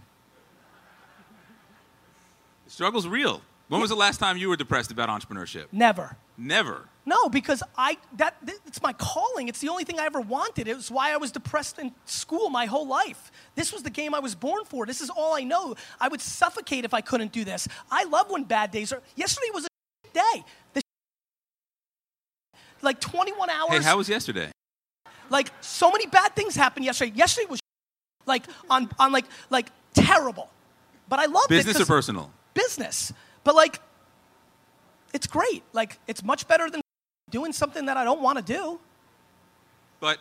[2.71, 3.41] struggle's real.
[3.67, 5.65] When was the last time you were depressed about entrepreneurship?
[5.71, 6.15] Never.
[6.37, 6.85] Never.
[7.05, 9.47] No, because I that it's my calling.
[9.47, 10.67] It's the only thing I ever wanted.
[10.67, 13.31] It was why I was depressed in school my whole life.
[13.55, 14.85] This was the game I was born for.
[14.85, 15.75] This is all I know.
[15.99, 17.67] I would suffocate if I couldn't do this.
[17.89, 19.01] I love when bad days are.
[19.15, 20.43] Yesterday was a day.
[20.73, 20.81] The
[22.81, 23.69] like 21 hours.
[23.71, 24.51] Hey, how was yesterday?
[25.29, 27.11] Like so many bad things happened yesterday.
[27.15, 27.59] Yesterday was
[28.25, 30.49] like on on like like terrible.
[31.09, 31.65] But I loved it.
[31.65, 32.31] Business or personal?
[32.53, 33.13] business.
[33.43, 33.79] But like,
[35.13, 35.63] it's great.
[35.73, 36.81] Like, it's much better than
[37.29, 38.79] doing something that I don't want to do.
[39.99, 40.17] But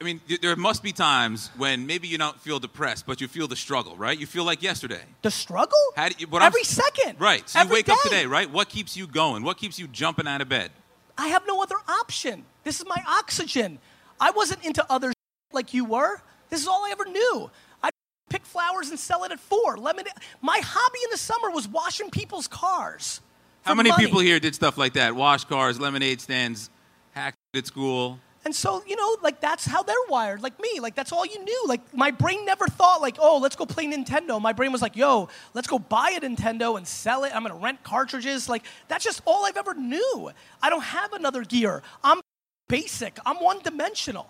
[0.00, 3.48] I mean, there must be times when maybe you don't feel depressed, but you feel
[3.48, 4.18] the struggle, right?
[4.18, 5.02] You feel like yesterday.
[5.22, 5.78] The struggle?
[5.96, 7.20] How do you, what I'm- Every second.
[7.20, 7.48] Right.
[7.48, 8.50] So you Every wake up today, right?
[8.50, 9.42] What keeps you going?
[9.42, 10.70] What keeps you jumping out of bed?
[11.18, 12.44] I have no other option.
[12.66, 13.78] This is my oxygen.
[14.20, 15.12] I wasn't into other
[15.52, 16.20] like you were.
[16.50, 17.48] This is all I ever knew.
[17.80, 17.90] I
[18.28, 19.76] pick flowers and sell it at four.
[19.76, 20.12] Lemonade.
[20.42, 23.20] My hobby in the summer was washing people's cars.
[23.62, 24.04] How many money.
[24.04, 25.14] people here did stuff like that?
[25.14, 26.68] Wash cars, lemonade stands,
[27.12, 28.18] hack at school.
[28.44, 30.80] And so, you know, like that's how they're wired, like me.
[30.80, 31.64] Like that's all you knew.
[31.68, 34.40] Like my brain never thought like, oh, let's go play Nintendo.
[34.42, 37.34] My brain was like, yo, let's go buy a Nintendo and sell it.
[37.34, 38.48] I'm gonna rent cartridges.
[38.48, 40.32] Like that's just all I've ever knew.
[40.60, 41.82] I don't have another gear.
[42.02, 42.20] I'm
[42.68, 43.18] basic.
[43.26, 44.28] I'm one dimensional.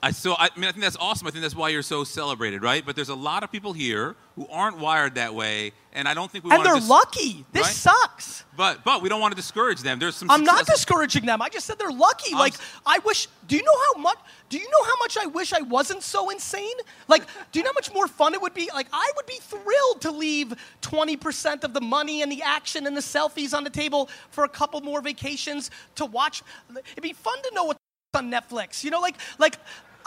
[0.00, 1.26] I so I mean I think that's awesome.
[1.26, 2.86] I think that's why you're so celebrated, right?
[2.86, 6.30] But there's a lot of people here who aren't wired that way, and I don't
[6.30, 7.44] think we And they're dis- lucky.
[7.50, 7.74] This right?
[7.74, 8.44] sucks.
[8.56, 9.98] But but we don't want to discourage them.
[9.98, 10.30] There's some.
[10.30, 11.42] I'm not discouraging them.
[11.42, 12.32] I just said they're lucky.
[12.32, 13.26] I'm like s- I wish.
[13.48, 14.18] Do you know how much?
[14.50, 16.76] Do you know how much I wish I wasn't so insane?
[17.08, 18.70] Like, do you know how much more fun it would be?
[18.72, 22.96] Like, I would be thrilled to leave 20% of the money and the action and
[22.96, 26.42] the selfies on the table for a couple more vacations to watch.
[26.92, 27.77] It'd be fun to know what's
[28.14, 28.84] on Netflix.
[28.84, 29.56] You know, like like.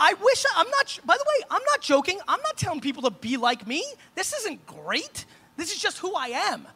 [0.04, 1.00] I wish I'm not.
[1.06, 2.20] By the way, I'm not joking.
[2.28, 3.84] I'm not telling people to be like me.
[4.16, 5.26] This isn't great.
[5.58, 6.68] This is just who I am.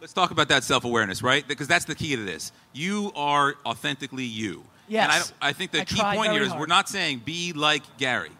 [0.00, 1.46] Let's talk about that self awareness, right?
[1.48, 2.52] Because that's the key to this.
[2.72, 4.62] You are authentically you.
[4.86, 5.32] Yes.
[5.32, 6.60] And I, I think the I key point here is hard.
[6.60, 8.30] we're not saying be like Gary.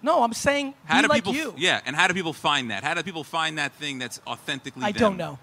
[0.00, 1.34] No, I'm saying How be do like people?
[1.34, 1.54] you.
[1.56, 2.84] Yeah, and how do people find that?
[2.84, 4.84] How do people find that thing that's authentically?
[4.84, 5.00] I them?
[5.00, 5.38] don't know.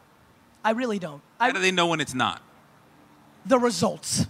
[0.63, 1.21] I really don't.
[1.41, 2.41] How I, do they know when it's not?
[3.45, 4.27] the results.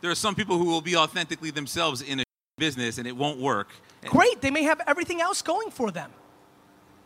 [0.00, 2.24] There are some people who will be authentically themselves in a
[2.58, 3.68] business and it won't work.
[4.02, 6.10] And, Great, they may have everything else going for them.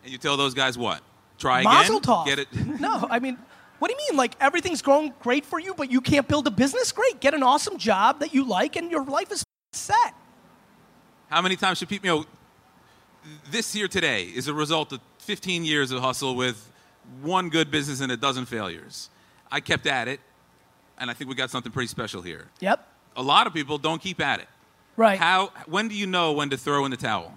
[0.03, 1.01] and you tell those guys what?
[1.39, 2.15] Try Mazel again?
[2.15, 2.27] tov.
[2.27, 2.49] Get it?
[2.81, 3.37] no, I mean,
[3.79, 4.17] what do you mean?
[4.17, 6.93] Like everything's going great for you, but you can't build a business?
[6.93, 10.15] Great, get an awesome job that you like, and your life is set.
[11.29, 12.25] How many times should people, you know,
[13.51, 16.71] this here today is a result of 15 years of hustle with
[17.23, 19.11] one good business and a dozen failures.
[19.51, 20.21] I kept at it,
[20.99, 22.47] and I think we got something pretty special here.
[22.61, 22.87] Yep.
[23.17, 24.49] A lot of people don't keep at it.
[24.97, 25.19] Right.
[25.19, 27.33] How, when do you know when to throw in the towel?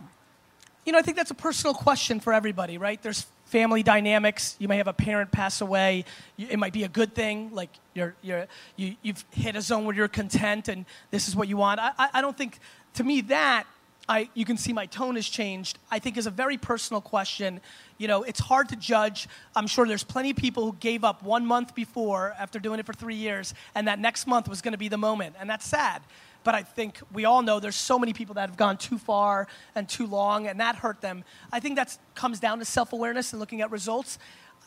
[0.85, 3.01] You know, I think that's a personal question for everybody, right?
[3.01, 4.55] There's family dynamics.
[4.59, 6.05] You may have a parent pass away.
[6.37, 9.95] It might be a good thing, like you're, you're, you, you've hit a zone where
[9.95, 11.79] you're content and this is what you want.
[11.79, 12.59] I, I, I don't think,
[12.95, 13.65] to me, that,
[14.09, 17.59] I, you can see my tone has changed, I think is a very personal question.
[17.97, 19.27] You know, it's hard to judge.
[19.55, 22.85] I'm sure there's plenty of people who gave up one month before after doing it
[22.85, 25.67] for three years, and that next month was going to be the moment, and that's
[25.67, 26.01] sad.
[26.45, 29.47] But I think we all know there's so many people that have gone too far
[29.75, 31.25] and too long, and that hurt them.
[31.51, 34.19] I think that comes down to self awareness and looking at results.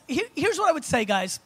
[0.06, 1.40] Here- here's what I would say, guys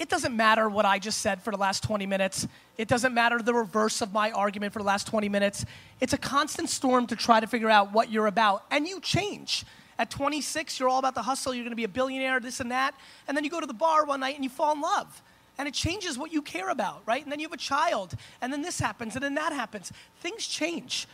[0.00, 2.48] it doesn't matter what I just said for the last 20 minutes.
[2.78, 5.66] It doesn't matter the reverse of my argument for the last 20 minutes.
[6.00, 9.66] It's a constant storm to try to figure out what you're about, and you change.
[9.98, 12.94] At 26, you're all about the hustle, you're gonna be a billionaire, this and that,
[13.28, 15.20] and then you go to the bar one night and you fall in love.
[15.58, 17.22] And it changes what you care about, right?
[17.22, 19.92] And then you have a child, and then this happens, and then that happens.
[20.22, 21.06] Things change.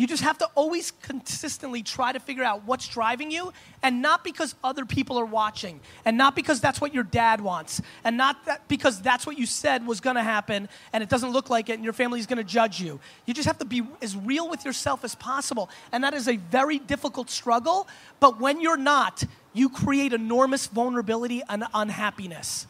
[0.00, 4.24] You just have to always consistently try to figure out what's driving you, and not
[4.24, 8.46] because other people are watching, and not because that's what your dad wants, and not
[8.46, 11.74] that because that's what you said was gonna happen, and it doesn't look like it,
[11.74, 12.98] and your family's gonna judge you.
[13.26, 16.36] You just have to be as real with yourself as possible, and that is a
[16.36, 17.86] very difficult struggle.
[18.20, 22.66] But when you're not, you create enormous vulnerability and unhappiness.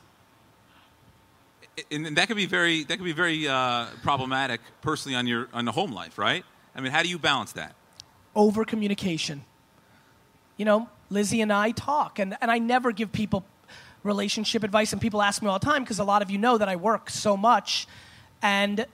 [1.92, 5.64] and that could be very that could be very uh, problematic personally on your on
[5.64, 6.44] the home life, right?
[6.80, 7.74] I mean, how do you balance that?
[8.34, 9.42] over communication.
[10.56, 13.44] You know, Lizzie and I talk, and, and I never give people
[14.02, 16.58] relationship advice, and people ask me all the time because a lot of you know
[16.58, 17.86] that I work so much,
[18.42, 18.86] and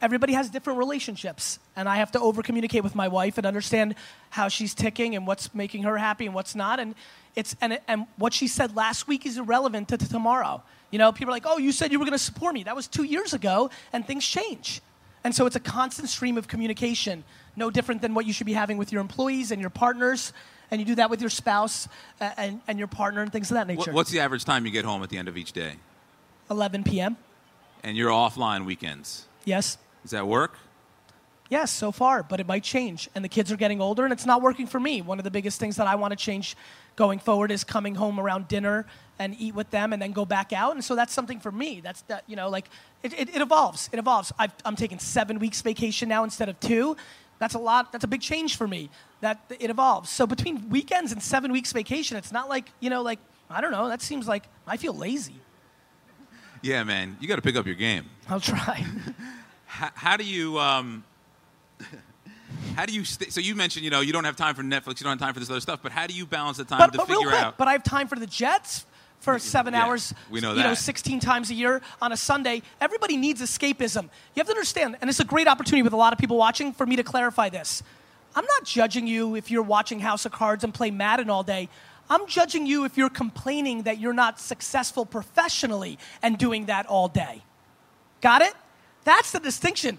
[0.00, 3.94] everybody has different relationships, and I have to over communicate with my wife and understand
[4.30, 6.94] how she's ticking and what's making her happy and what's not, and
[7.36, 10.62] it's and, and what she said last week is irrelevant to, to tomorrow.
[10.90, 12.74] You know, people are like, "Oh, you said you were going to support me." That
[12.74, 14.80] was two years ago, and things change.
[15.22, 17.24] And so it's a constant stream of communication,
[17.56, 20.32] no different than what you should be having with your employees and your partners.
[20.70, 21.88] And you do that with your spouse
[22.20, 23.92] and, and your partner and things of that nature.
[23.92, 25.74] what's the average time you get home at the end of each day?
[26.50, 27.16] 11 p.m.
[27.82, 29.26] And you're offline weekends.
[29.44, 29.78] Yes.
[30.02, 30.56] Does that work?
[31.50, 33.10] Yes, so far, but it might change.
[33.14, 35.02] And the kids are getting older, and it's not working for me.
[35.02, 36.56] One of the biggest things that I want to change
[36.94, 38.86] going forward is coming home around dinner
[39.18, 40.74] and eat with them and then go back out.
[40.74, 41.80] And so that's something for me.
[41.80, 42.66] That's that, you know, like
[43.02, 43.90] it, it, it evolves.
[43.92, 44.32] It evolves.
[44.38, 46.96] I've, I'm taking seven weeks vacation now instead of two.
[47.40, 47.90] That's a lot.
[47.90, 48.88] That's a big change for me.
[49.20, 50.08] That it evolves.
[50.08, 53.18] So between weekends and seven weeks vacation, it's not like, you know, like,
[53.50, 53.88] I don't know.
[53.88, 55.40] That seems like I feel lazy.
[56.62, 57.16] Yeah, man.
[57.20, 58.04] You got to pick up your game.
[58.28, 58.86] I'll try.
[59.66, 61.04] How, how do you um,
[62.76, 65.00] how do you st- so you mentioned you know you don't have time for Netflix,
[65.00, 66.78] you don't have time for this other stuff, but how do you balance the time
[66.78, 67.58] but, to but real figure quick, out?
[67.58, 68.86] but I have time for the Jets
[69.20, 70.14] for seven Yeah, hours.
[70.30, 72.62] we know You know, 16 times a year on a Sunday.
[72.80, 74.04] Everybody needs escapism.
[74.04, 76.72] You have to understand, and it's a great opportunity with a lot of people watching
[76.72, 77.82] for me to clarify this.
[78.34, 81.68] I'm not judging you if you're watching House of Cards and play Madden all day.
[82.08, 87.08] I'm judging you if you're complaining that you're not successful professionally and doing that all
[87.08, 87.42] day.
[88.20, 88.54] Got it?
[89.04, 89.98] That's the distinction.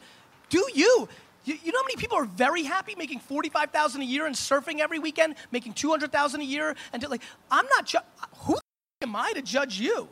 [0.49, 1.07] Do you?
[1.43, 4.35] You, you know how many people are very happy making forty-five thousand a year and
[4.35, 7.85] surfing every weekend, making two hundred thousand a year, and like I'm not.
[7.87, 7.99] Ju-
[8.39, 8.57] who
[9.01, 10.07] am I to judge you?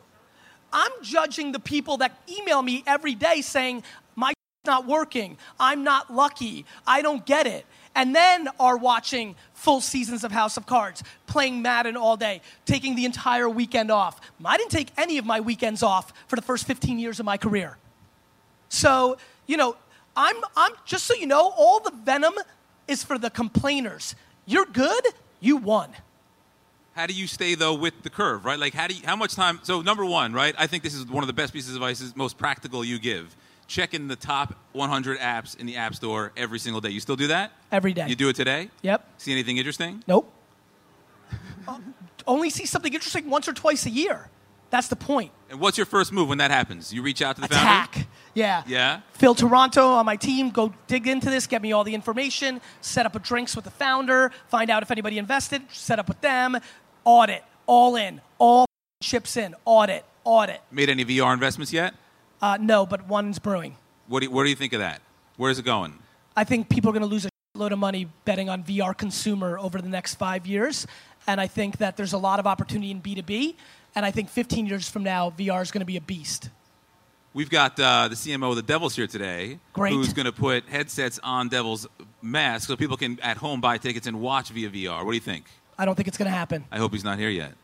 [0.72, 3.82] I'm judging the people that email me every day saying
[4.16, 4.32] my
[4.66, 7.64] not working, I'm not lucky, I don't get it,
[7.94, 12.94] and then are watching full seasons of House of Cards, playing Madden all day, taking
[12.94, 14.20] the entire weekend off.
[14.44, 17.38] I didn't take any of my weekends off for the first 15 years of my
[17.38, 17.78] career.
[18.68, 19.16] So,
[19.46, 19.76] you know,
[20.16, 22.34] I'm, I'm just so you know, all the venom
[22.88, 24.14] is for the complainers.
[24.46, 25.04] You're good,
[25.40, 25.90] you won.
[26.94, 28.58] How do you stay though with the curve, right?
[28.58, 29.60] Like how do you, how much time?
[29.62, 30.54] So number one, right?
[30.58, 32.98] I think this is one of the best pieces of advice, is most practical you
[32.98, 33.36] give.
[33.68, 36.90] Checking the top 100 apps in the App Store every single day.
[36.90, 37.52] You still do that?
[37.70, 38.08] Every day.
[38.08, 38.68] You do it today?
[38.82, 39.06] Yep.
[39.18, 40.02] See anything interesting?
[40.06, 40.32] Nope.
[41.68, 41.78] Uh,
[42.26, 44.28] only see something interesting once or twice a year.
[44.70, 45.32] That's the point.
[45.50, 46.92] And what's your first move when that happens?
[46.92, 47.66] You reach out to the founder.
[47.66, 48.06] Attack.
[48.34, 48.62] Yeah.
[48.66, 49.00] Yeah?
[49.14, 53.04] Phil Toronto on my team, go dig into this, get me all the information, set
[53.04, 56.56] up a drinks with the founder, find out if anybody invested, set up with them,
[57.04, 58.66] audit, all in, all
[59.02, 59.54] chips in.
[59.64, 60.60] Audit, audit.
[60.70, 61.94] Made any VR investments yet?
[62.40, 63.76] Uh, no, but one's brewing.
[64.06, 65.02] What do, you, what do you think of that?
[65.36, 65.98] Where's it going?
[66.36, 69.58] I think people are going to lose a load of money betting on VR consumer
[69.58, 70.86] over the next five years.
[71.26, 73.56] And I think that there's a lot of opportunity in B2B.
[73.94, 76.50] And I think 15 years from now, VR is going to be a beast.
[77.32, 79.92] We've got uh, the CMO of the Devils here today, Great.
[79.92, 81.86] who's going to put headsets on Devils
[82.22, 85.04] masks so people can at home buy tickets and watch via VR.
[85.04, 85.44] What do you think?
[85.78, 86.64] I don't think it's going to happen.
[86.72, 87.54] I hope he's not here yet.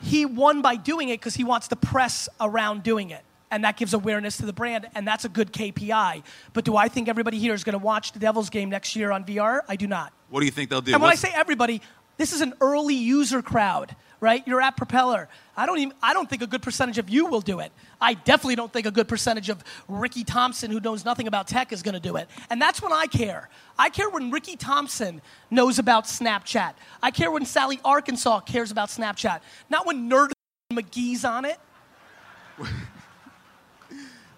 [0.00, 3.22] He won by doing it because he wants the press around doing it.
[3.50, 6.22] And that gives awareness to the brand, and that's a good KPI.
[6.54, 9.12] But do I think everybody here is going to watch the Devils game next year
[9.12, 9.60] on VR?
[9.68, 10.12] I do not.
[10.30, 10.94] What do you think they'll do?
[10.94, 11.82] And when I say everybody,
[12.16, 14.46] this is an early user crowd, right?
[14.46, 15.28] You're at Propeller.
[15.56, 17.72] I don't even I don't think a good percentage of you will do it.
[18.00, 21.72] I definitely don't think a good percentage of Ricky Thompson, who knows nothing about tech,
[21.72, 22.30] is going to do it.
[22.48, 23.50] And that's when I care.
[23.78, 26.74] I care when Ricky Thompson knows about Snapchat.
[27.02, 29.40] I care when Sally Arkansas cares about Snapchat.
[29.68, 30.30] Not when Nerd
[30.72, 31.58] McGee's on it.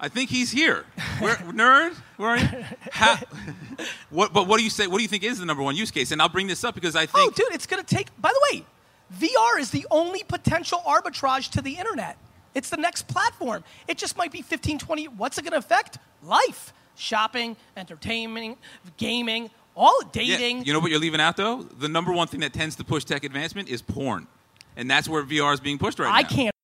[0.00, 0.86] I think he's here.
[1.18, 2.48] Where, nerd, where are you?
[2.92, 3.22] Ha-
[4.10, 4.86] what, but what do you say?
[4.86, 6.10] What do you think is the number one use case?
[6.10, 7.16] And I'll bring this up because I oh, think.
[7.16, 8.08] Oh, dude, it's going to take.
[8.20, 8.64] By the way,
[9.18, 12.16] VR is the only potential arbitrage to the internet.
[12.54, 13.64] It's the next platform.
[13.88, 15.08] It just might be 15, 20.
[15.08, 15.98] What's it going to affect?
[16.22, 18.58] Life, shopping, entertainment,
[18.96, 20.64] gaming, all Yeah, dating.
[20.64, 21.62] you know what you're leaving out though?
[21.62, 24.26] The number one thing that tends to push tech advancement is porn,
[24.76, 26.28] and that's where VR is being pushed right I now.
[26.28, 26.54] I can't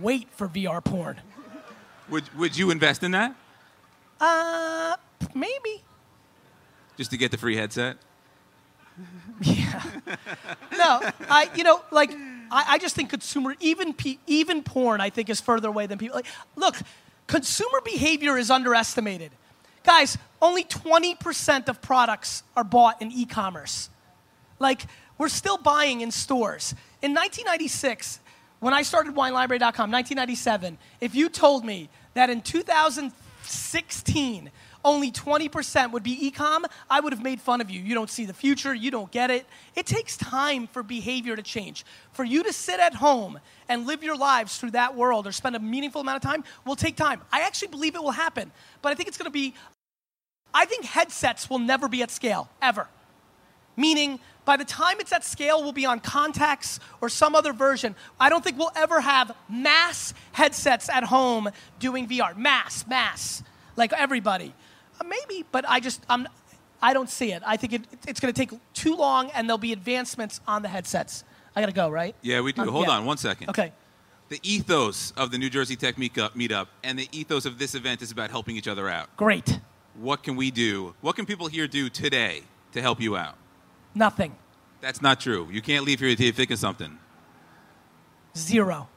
[0.00, 1.20] wait for VR porn.
[2.08, 3.34] Would Would you invest in that
[4.20, 4.96] Uh,
[5.34, 5.82] maybe.
[6.96, 7.96] just to get the free headset?
[10.72, 12.10] No, I, you know, like,
[12.50, 15.98] I, I just think consumer, even pe- even porn, I think is further away than
[15.98, 16.16] people.
[16.16, 16.76] Like, look,
[17.26, 19.30] consumer behavior is underestimated.
[19.84, 23.90] Guys, only 20% of products are bought in e-commerce.
[24.58, 24.86] Like,
[25.18, 26.72] we're still buying in stores.
[27.02, 28.20] In 1996,
[28.60, 34.50] when I started WineLibrary.com, 1997, if you told me that in 2016,
[34.84, 37.80] only 20% would be e-com, I would have made fun of you.
[37.80, 39.46] You don't see the future, you don't get it.
[39.74, 41.84] It takes time for behavior to change.
[42.12, 43.38] For you to sit at home
[43.68, 46.76] and live your lives through that world or spend a meaningful amount of time will
[46.76, 47.20] take time.
[47.32, 48.50] I actually believe it will happen,
[48.82, 49.54] but I think it's going to be
[50.52, 52.88] I think headsets will never be at scale ever.
[53.76, 57.94] Meaning, by the time it's at scale, we'll be on contacts or some other version.
[58.18, 62.36] I don't think we'll ever have mass headsets at home doing VR.
[62.36, 63.42] Mass, mass,
[63.76, 64.54] like everybody.
[65.00, 66.28] Uh, maybe, but I just I'm,
[66.82, 67.42] I don't see it.
[67.46, 70.68] I think it, it's going to take too long, and there'll be advancements on the
[70.68, 71.24] headsets.
[71.56, 72.14] I got to go, right?
[72.22, 72.62] Yeah, we do.
[72.62, 72.92] Um, Hold yeah.
[72.92, 73.50] on one second.
[73.50, 73.72] Okay.
[74.28, 78.00] The ethos of the New Jersey Tech Meetup, meetup and the ethos of this event
[78.00, 79.14] is about helping each other out.
[79.16, 79.58] Great.
[79.94, 80.94] What can we do?
[81.00, 83.36] What can people here do today to help you out?
[83.92, 84.36] Nothing.
[84.80, 85.48] That's not true.
[85.50, 86.96] You can't leave here until you think of something.
[88.36, 88.88] Zero.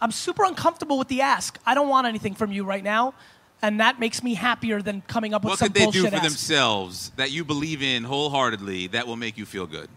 [0.00, 1.58] I'm super uncomfortable with the ask.
[1.66, 3.14] I don't want anything from you right now,
[3.62, 6.14] and that makes me happier than coming up with What some could they do for
[6.16, 6.22] ask.
[6.24, 9.88] themselves that you believe in wholeheartedly that will make you feel good?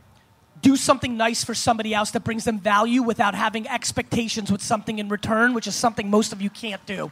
[0.62, 5.00] Do something nice for somebody else that brings them value without having expectations with something
[5.00, 7.12] in return, which is something most of you can't do.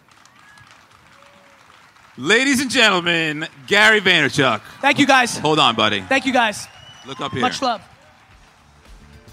[2.16, 4.62] Ladies and gentlemen, Gary Vaynerchuk.
[4.82, 5.38] Thank you guys.
[5.40, 6.02] Hold on, buddy.
[6.02, 6.68] Thank you guys.
[7.08, 7.42] Look up here.
[7.42, 7.82] Much love.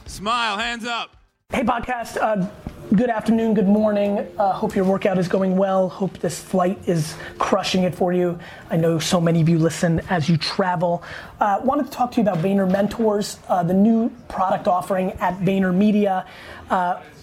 [0.06, 1.14] Smile, hands up.
[1.50, 2.16] Hey, podcast.
[2.16, 2.48] Uh,
[2.94, 4.26] good afternoon, good morning.
[4.36, 5.88] Uh, hope your workout is going well.
[5.88, 8.36] Hope this flight is crushing it for you.
[8.68, 11.02] I know so many of you listen as you travel.
[11.38, 15.38] Uh, wanted to talk to you about Vayner Mentors, uh, the new product offering at
[15.38, 16.26] Vayner Media.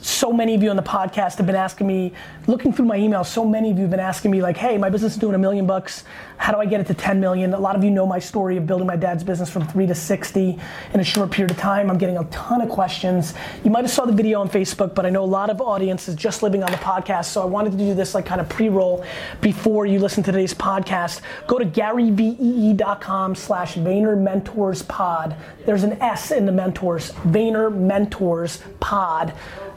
[0.02, 2.14] So many of you on the podcast have been asking me,
[2.46, 4.90] looking through my emails, so many of you have been asking me, like, hey, my
[4.90, 6.04] business is doing a million bucks.
[6.38, 7.54] How do I get it to 10 million?
[7.54, 9.96] A lot of you know my story of building my dad's business from three to
[9.96, 10.60] 60
[10.94, 11.90] in a short period of time.
[11.90, 13.34] I'm getting a ton of questions.
[13.64, 16.08] You might have saw the video on Facebook, but I know a lot of audience
[16.08, 17.26] is just living on the podcast.
[17.26, 19.04] So I wanted to do this like kind of pre-roll
[19.42, 21.22] before you listen to today's podcast.
[21.48, 25.36] Go to garyvee.com slash Vayner Mentors Pod.
[25.66, 29.34] There's an S in the mentors, Vayner Mentors Pod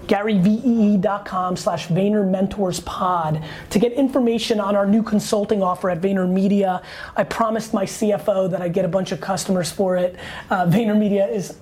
[0.06, 6.28] garyvee.com slash Vayner Mentors Pod to get information on our new consulting offer at Vayner
[6.28, 6.82] Media.
[7.16, 10.16] I promised my CFO that I'd get a bunch of customers for it.
[10.48, 11.56] Uh, Vayner Media is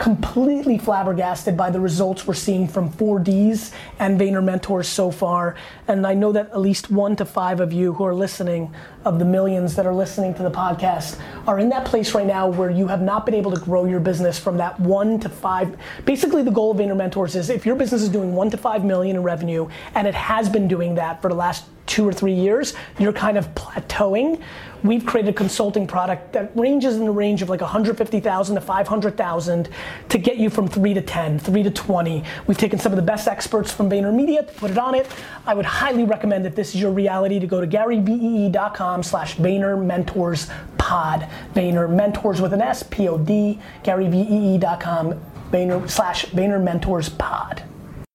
[0.00, 5.56] completely flabbergasted by the results we're seeing from 4Ds and Vayner Mentors so far.
[5.88, 8.74] And I know that at least one to five of you who are listening,
[9.04, 12.48] of the millions that are listening to the podcast, are in that place right now
[12.48, 15.76] where you have not been able to grow your business from that one to five.
[16.06, 18.86] Basically, the goal of Vayner Mentors is if your business is doing one to five
[18.86, 22.32] million in revenue, and it has been doing that for the last two or three
[22.32, 24.40] years, you're kind of plateauing.
[24.82, 29.68] We've created a consulting product that ranges in the range of like 150,000 to 500,000
[30.08, 32.24] to get you from three to 10, three to 20.
[32.46, 35.06] We've taken some of the best experts from VaynerMedia to put it on it.
[35.46, 39.82] I would highly recommend if this is your reality to go to garyvee.com slash Vayner
[39.82, 41.28] Mentors Pod.
[41.54, 45.20] Mentors with an S, P-O-D, garyvee.com
[45.50, 47.62] Vayner slash Vayner Mentors Pod.